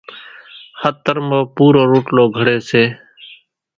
[0.81, 2.83] ۿترمون پُورو روٽلو گھڙي سي